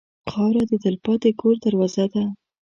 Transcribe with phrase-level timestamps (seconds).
[0.31, 2.23] خاوره د تلپاتې کور دروازه ده.